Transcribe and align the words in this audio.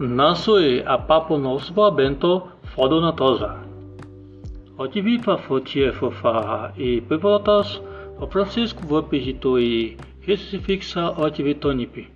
Nasoi 0.00 0.82
a 0.86 0.96
papo 0.96 1.36
nosva 1.36 1.90
bento 1.90 2.48
fodo 2.72 3.02
na 3.02 3.12
toza. 3.12 3.60
Otivipa 4.78 5.36
fotie 5.36 5.92
fofa 5.92 6.72
e 6.74 7.02
pivotas 7.02 7.82
o 8.18 8.26
Francisco 8.26 8.80
vopigito 8.86 9.58
e 9.58 9.98
fixa 10.24 11.12
otivitonipi. 11.20 12.08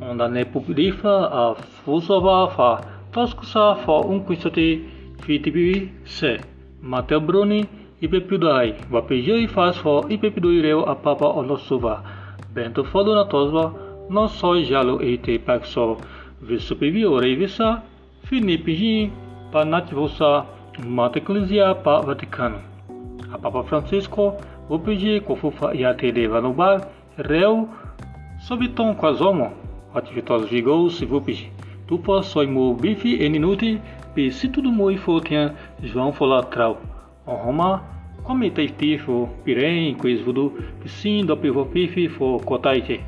Onda 0.00 0.26
ne 0.26 0.46
publifa 0.46 1.28
a 1.28 1.54
fusova 1.54 2.48
fa 2.48 2.80
toskusa 3.12 3.74
fa 3.84 4.00
un 4.00 4.24
quistoti 4.24 4.88
fitibi 5.20 5.92
se. 6.04 6.40
Mateo 6.80 7.20
Bruni 7.20 7.60
e 8.00 8.08
pepidai. 8.08 8.74
Vapejei 8.88 9.46
faz 9.48 9.76
fo 9.76 10.06
e 10.08 10.16
pepidureu 10.16 10.88
a 10.88 10.94
papa 10.96 11.26
onosuva. 11.26 12.02
Bento 12.54 12.82
não 14.08 14.26
só 14.26 14.56
jalo 14.56 15.00
e 15.02 15.18
te 15.18 15.38
paxo 15.38 15.98
Visupivi 16.42 17.04
Oreivisa, 17.04 17.82
Filipe 18.24 19.12
Panativosa, 19.52 20.46
Mata 20.86 21.18
Ecclesia 21.18 21.74
Pa 21.74 22.00
Vaticano. 22.00 22.62
A 23.30 23.36
Papa 23.36 23.62
Francisco, 23.64 24.36
Upiji 24.70 25.20
Kofufa 25.20 25.74
Iate 25.74 26.10
Deva 26.10 26.40
no 26.40 26.54
bar, 26.54 26.88
Reu, 27.18 27.68
Sobiton 28.40 28.94
Quasomo, 28.94 29.52
Ativitos 29.94 30.48
Vigous 30.48 31.02
Vupiji, 31.02 31.52
Tupa 31.86 32.22
Soimu 32.22 32.74
Bifi 32.74 33.22
Eninuti, 33.22 33.78
Pi 34.14 34.30
Situdo 34.30 34.70
Mui 34.70 34.96
Fotian, 34.96 35.54
João 35.82 36.10
Folatral, 36.10 36.78
Roma, 37.26 37.82
Comitei 38.24 38.68
Tifo, 38.68 39.28
Pirem, 39.44 39.94
Quisvudu, 39.94 40.52
Pissim, 40.80 41.26
Dopivo 41.26 41.66
Pifi, 41.66 42.08
Fo 42.08 42.38
Kotaite. 42.38 43.00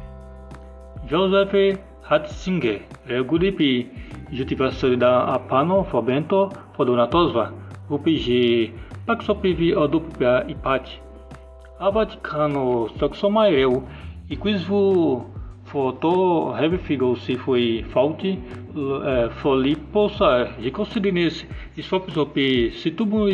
Joseph 1.08 1.80
Hatzinger, 2.02 2.80
Regulipi, 3.06 3.90
Jutivassolida 4.30 5.24
Apano, 5.34 5.84
Fobento, 5.84 6.50
Fodonatosva, 6.76 7.52
Upigi, 7.90 8.72
Paxopivi 9.06 9.74
Odupia 9.74 10.44
Ipati, 10.48 11.00
Avaticano, 11.78 12.88
Soxomaireu, 12.98 13.82
e 14.30 14.36
Quisvu 14.36 15.26
Foto 15.64 16.52
Revifigo 16.52 17.16
se 17.16 17.36
foi 17.36 17.84
Faulti, 17.90 18.38
Foliposa, 19.40 20.44
Ricosidines, 20.60 21.46
Isfopisopi, 21.76 22.72
Situbu 22.72 23.26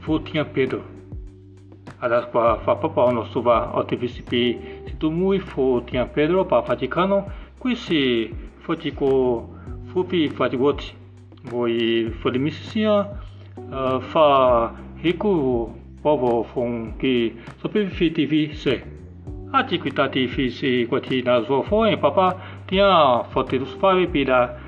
Futinha 0.00 0.44
Pedro. 0.44 0.82
Adas 2.00 2.26
pa 2.26 2.58
Fapapa 2.58 3.26
Suva 3.32 3.76
Otivisipi, 3.76 4.58
Situmu 4.86 5.38
Futinha 5.40 6.06
Pedro, 6.06 6.44
pa 6.44 6.60
Vaticano, 6.60 7.26
Questi 7.58 8.34
fatico 8.58 9.48
fupi 9.92 10.28
fatigote 10.28 10.94
voi 11.50 12.10
fodimisia 12.20 13.08
uh, 13.56 14.00
fa 14.00 14.72
rico 15.02 15.74
povo 16.00 16.44
fon 16.44 16.94
que 16.98 17.34
sopravviviti 17.60 18.54
se. 18.54 18.82
Atiquitati 19.50 20.28
fisi 20.28 20.86
quati 20.86 21.22
na 21.22 21.40
zo 21.40 21.62
foi 21.62 21.96
papa 21.96 22.36
tinha 22.66 23.24
fotos 23.30 23.74
fave 23.80 24.06
pida 24.06 24.60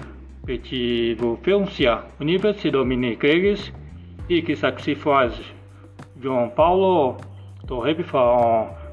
peti 0.44 1.14
vo 1.14 1.38
filmsia 1.42 2.02
universi 2.18 2.70
domini 2.70 3.14
gregis 3.16 3.72
e 4.28 4.42
que 4.42 4.56
sacrifaz 4.56 5.38
João 6.20 6.48
Paulo 6.48 7.16
to 7.66 7.78
rebifa 7.80 8.18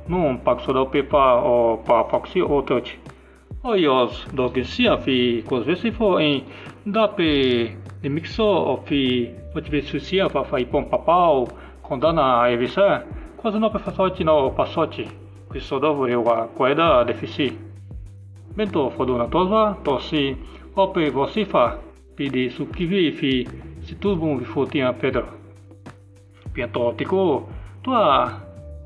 num 0.07 0.37
paxo 0.37 0.71
do 0.73 0.85
pepa 0.85 1.41
o 1.41 1.77
pa 1.77 2.03
faxi 2.03 2.41
o 2.41 2.61
tote 3.67 3.79
Oios 3.79 4.25
dogesia 4.33 4.97
fi 4.97 5.43
cosvesifo 5.45 6.19
em 6.19 6.45
dape 6.85 7.75
de 8.01 8.09
mixo 8.09 8.79
fi 8.85 9.29
motivesusia 9.53 10.29
fa 10.29 10.43
fa 10.43 10.59
ipom 10.59 10.85
papau 10.85 11.47
condana 11.81 12.49
evisa 12.49 13.03
quase 13.35 13.59
no 13.59 13.69
passote 13.69 14.23
no 14.23 14.51
passote 14.51 15.05
questo 15.49 15.79
dovo 15.79 16.07
eu 16.07 16.29
a 16.29 16.47
coeda 16.47 17.03
defici 17.03 17.57
bento 18.55 18.89
fodona 18.91 19.27
tosa 19.27 19.75
tosi 19.83 20.37
ope 20.75 21.09
vosifa 21.09 21.77
pidi 22.15 22.49
sukivi 22.49 23.11
fi 23.11 23.47
situbum 23.81 24.37
vi 24.39 24.45
fotia 24.45 24.93
pedro. 24.93 25.27
Pianto 26.53 26.93
tico 26.95 27.47
tua 27.81 28.41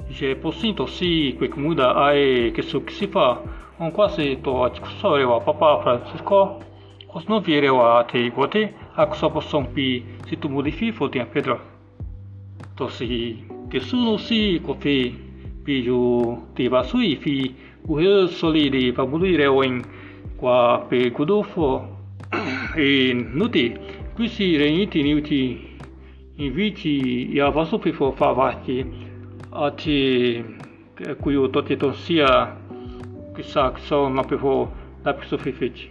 je 0.09 0.35
posinto 0.35 0.87
si 0.87 1.35
que 1.39 1.49
muda 1.55 1.93
ai 1.93 2.51
que 2.51 2.61
suksifa 2.61 3.41
은과스의 3.81 4.43
또한 4.43 4.73
직소리와 4.73 5.39
파파 5.39 5.79
프란시스코 5.79 6.71
Osnovierewa 7.13 8.07
te 8.07 8.25
iguate, 8.25 8.73
axoposom 8.95 9.73
pi 9.73 10.05
si 10.29 10.37
tu 10.37 10.47
modifico 10.47 11.09
tem 11.09 11.25
pedra. 11.25 11.59
To 12.77 12.87
si 12.87 13.43
te 13.69 13.81
suno 13.81 14.17
si 14.17 14.61
cofi 14.63 15.11
pi 15.63 15.83
ju 15.83 16.39
te 16.55 16.69
vasui 16.69 17.17
fi. 17.17 17.53
O 17.89 17.97
re 17.97 18.27
solide 18.29 18.93
pabulire 18.93 19.47
o 19.47 19.61
in 19.61 19.83
qua 20.37 20.85
pe 20.87 21.11
gudofo 21.11 21.97
e 22.77 23.11
nuti. 23.13 23.75
Qui 24.15 24.29
si 24.29 24.55
reiniti 24.55 25.03
niuti. 25.03 25.77
Inviti 26.37 27.33
e 27.33 27.41
avasu 27.41 27.77
pi 27.77 27.91
fo 27.91 28.13
favati 28.13 28.85
a 29.49 29.69
te 29.71 30.45
cuio 31.19 31.49
tote 31.49 31.75
tonsia 31.75 32.60
to 33.35 33.43
sia 33.43 33.71
kisak 33.71 33.79
so 33.87 34.09
mapiho 34.09 34.69
dapiso 35.03 35.37
fifit. 35.37 35.89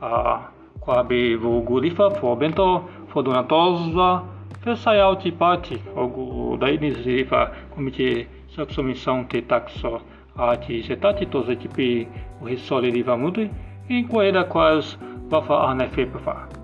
A 0.00 0.48
qua 0.80 1.02
be 1.02 1.36
vo 1.36 1.62
gurifa 1.62 2.10
fo 2.18 2.36
bento 2.36 2.88
fo 3.08 3.22
donatosa 3.22 4.22
fesai 4.62 5.00
alti 5.00 5.30
pati 5.32 5.80
ogu 5.96 6.56
daini 6.58 6.90
zirifa 6.94 7.50
komite 7.74 8.26
saksomissão 8.56 9.28
te 9.28 9.42
taxo. 9.42 10.00
Ati 10.36 10.82
setati 10.82 11.26
toze 11.26 11.56
tipi 11.56 12.08
o 12.40 12.46
risole 12.46 12.90
riva 12.90 13.16
mudui 13.16 13.50
em 13.88 14.06
coeda 14.08 14.44
quas 14.44 14.98
vafa 15.28 15.54
arnefe 15.68 16.06
pa 16.06 16.61